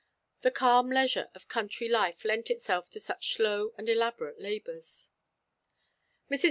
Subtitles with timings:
[0.41, 5.11] The calm leisure of country life lent itself to such slow and elaborate labours.
[6.27, 6.39] Mrs.